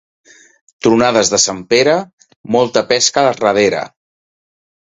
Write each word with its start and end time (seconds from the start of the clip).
Tronades 0.85 1.29
per 1.33 1.39
Sant 1.43 1.59
Pere, 1.73 1.95
molta 2.57 2.83
pesca 2.93 3.29
darrere. 3.31 3.85